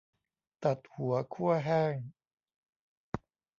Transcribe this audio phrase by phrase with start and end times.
[0.63, 1.95] ตัดหัวคั่วแห้ง